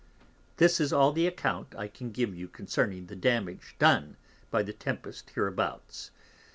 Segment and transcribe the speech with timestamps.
[0.57, 4.15] This is all the Account I can give you concerning the damage done
[4.49, 6.09] by the Tempest hereabouts.